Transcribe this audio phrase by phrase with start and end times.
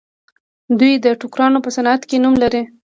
[0.79, 2.61] دوی د ټوکرانو په صنعت کې نوم لري.